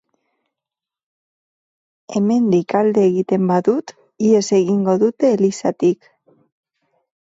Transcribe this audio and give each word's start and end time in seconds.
Hemendik 2.15 2.77
alde 2.81 3.05
egiten 3.13 3.47
badut, 3.53 3.97
ihes 4.33 4.45
egingo 4.63 5.01
dute 5.09 5.35
elizatik. 5.39 6.15